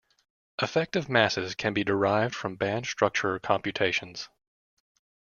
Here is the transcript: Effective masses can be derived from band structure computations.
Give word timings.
Effective 0.59 1.09
masses 1.09 1.53
can 1.53 1.75
be 1.75 1.83
derived 1.83 2.33
from 2.33 2.55
band 2.55 2.87
structure 2.87 3.37
computations. 3.37 4.29